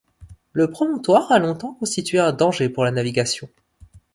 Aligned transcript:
Le 0.53 0.67
promontoire 0.71 1.31
a 1.31 1.37
longtemps 1.37 1.75
constitué 1.75 2.17
un 2.17 2.31
danger 2.33 2.69
pour 2.69 2.83
la 2.83 2.89
navigation. 2.89 3.49